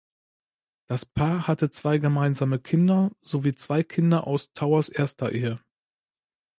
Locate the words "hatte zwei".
1.47-1.99